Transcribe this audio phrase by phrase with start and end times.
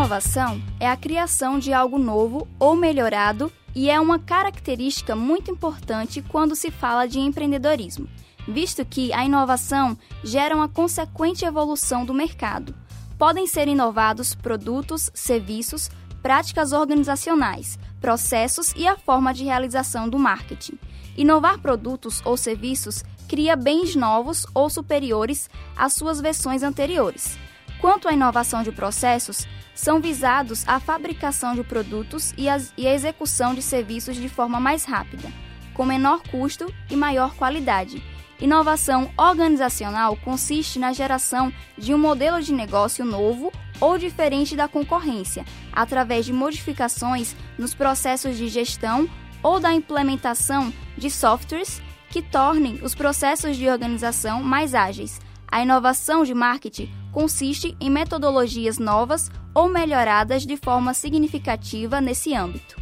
[0.00, 6.22] inovação é a criação de algo novo ou melhorado e é uma característica muito importante
[6.22, 8.08] quando se fala de empreendedorismo,
[8.48, 12.74] visto que a inovação gera uma consequente evolução do mercado.
[13.18, 15.90] Podem ser inovados produtos, serviços,
[16.22, 20.78] práticas organizacionais, processos e a forma de realização do marketing.
[21.14, 27.38] Inovar produtos ou serviços cria bens novos ou superiores às suas versões anteriores.
[27.80, 32.92] Quanto à inovação de processos, são visados a fabricação de produtos e, as, e a
[32.92, 35.32] execução de serviços de forma mais rápida,
[35.72, 38.02] com menor custo e maior qualidade.
[38.38, 43.50] Inovação organizacional consiste na geração de um modelo de negócio novo
[43.80, 49.08] ou diferente da concorrência, através de modificações nos processos de gestão
[49.42, 55.18] ou da implementação de softwares que tornem os processos de organização mais ágeis.
[55.48, 62.80] A inovação de marketing consiste em metodologias novas ou melhoradas de forma significativa nesse âmbito.